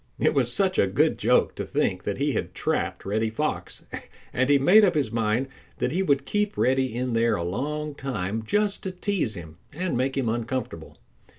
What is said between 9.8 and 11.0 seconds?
make him uncomfortable.